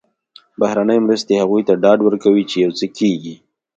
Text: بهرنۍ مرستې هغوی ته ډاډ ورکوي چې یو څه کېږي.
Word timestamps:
بهرنۍ 0.59 0.99
مرستې 1.07 1.33
هغوی 1.41 1.63
ته 1.67 1.73
ډاډ 1.83 1.99
ورکوي 2.03 2.43
چې 2.49 2.55
یو 2.65 2.71
څه 2.79 2.85
کېږي. 2.97 3.35